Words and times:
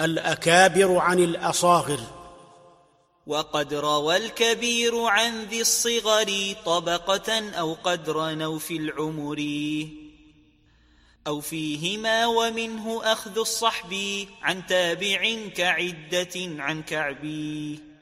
الأكابر 0.00 0.96
عن 0.96 1.18
الأصاغر. 1.18 2.00
وقد 3.26 3.74
روى 3.74 4.16
الكبير 4.16 5.02
عن 5.04 5.44
ذي 5.44 5.60
الصغر 5.60 6.54
طبقة 6.64 7.50
أو 7.50 7.74
قدرا 7.74 8.44
أو 8.44 8.58
في 8.58 8.76
العمر 8.76 9.38
أو 11.26 11.40
فيهما 11.40 12.26
ومنه 12.26 13.00
أخذ 13.04 13.38
الصحب 13.38 14.26
عن 14.42 14.66
تابع 14.66 15.48
كعدة 15.56 16.36
عن 16.36 16.82
كعبي. 16.82 17.95